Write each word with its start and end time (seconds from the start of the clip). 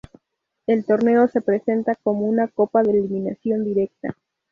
El 0.65 0.83
torneo 0.83 1.27
se 1.27 1.41
presenta 1.41 1.93
como 1.93 2.25
una 2.25 2.47
copa 2.47 2.81
de 2.81 2.89
eliminación 2.89 3.63
directa. 3.63 4.15